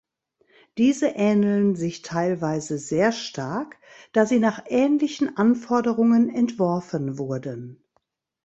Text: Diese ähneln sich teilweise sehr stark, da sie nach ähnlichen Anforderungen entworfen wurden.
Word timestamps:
Diese 0.79 1.09
ähneln 1.09 1.75
sich 1.75 2.01
teilweise 2.01 2.79
sehr 2.79 3.11
stark, 3.11 3.77
da 4.13 4.25
sie 4.25 4.39
nach 4.39 4.63
ähnlichen 4.67 5.37
Anforderungen 5.37 6.27
entworfen 6.33 7.19
wurden. 7.19 7.83